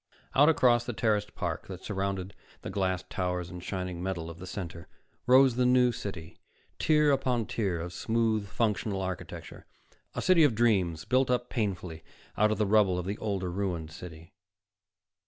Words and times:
Out 0.33 0.49
across 0.49 0.83
the 0.83 0.93
terraced 0.93 1.35
park 1.35 1.67
that 1.67 1.83
surrounded 1.85 2.33
the 2.63 2.71
glassed 2.71 3.07
towers 3.11 3.51
and 3.51 3.63
shining 3.63 4.01
metal 4.01 4.31
of 4.31 4.39
the 4.39 4.47
Center 4.47 4.87
rose 5.27 5.57
the 5.57 5.63
New 5.67 5.91
City, 5.91 6.39
tier 6.79 7.11
upon 7.11 7.45
tier 7.45 7.79
of 7.79 7.93
smooth, 7.93 8.47
functional 8.47 9.03
architecture, 9.03 9.67
a 10.15 10.21
city 10.23 10.43
of 10.43 10.55
dreams 10.55 11.05
built 11.05 11.29
up 11.29 11.49
painfully 11.51 12.03
out 12.35 12.49
of 12.51 12.57
the 12.57 12.65
rubble 12.65 12.97
of 12.97 13.05
the 13.05 13.19
older, 13.19 13.51
ruined 13.51 13.91
city. 13.91 14.33